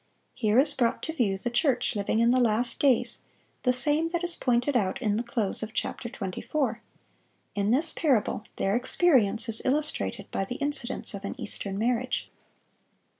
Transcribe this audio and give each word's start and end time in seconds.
Here 0.33 0.57
is 0.57 0.73
brought 0.73 1.03
to 1.03 1.13
view 1.13 1.37
the 1.37 1.51
church 1.51 1.95
living 1.95 2.21
in 2.21 2.31
the 2.31 2.39
last 2.39 2.79
days, 2.79 3.25
the 3.61 3.71
same 3.71 4.07
that 4.09 4.23
is 4.23 4.33
pointed 4.35 4.75
out 4.75 4.99
in 4.99 5.15
the 5.15 5.21
close 5.21 5.61
of 5.61 5.75
chapter 5.75 6.09
24. 6.09 6.81
In 7.53 7.69
this 7.69 7.93
parable 7.93 8.43
their 8.55 8.75
experience 8.75 9.47
is 9.47 9.61
illustrated 9.63 10.25
by 10.31 10.43
the 10.43 10.55
incidents 10.55 11.13
of 11.13 11.23
an 11.23 11.39
Eastern 11.39 11.77
marriage. 11.77 12.31